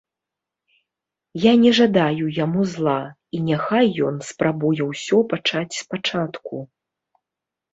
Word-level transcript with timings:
Я 1.43 1.51
не 1.63 1.71
жадаю 1.79 2.25
яму 2.37 2.61
зла, 2.73 2.97
і 3.37 3.43
няхай 3.51 3.87
ён 4.09 4.15
спрабуе 4.31 4.83
ўсё 4.91 5.17
пачаць 5.35 5.79
спачатку. 5.83 6.55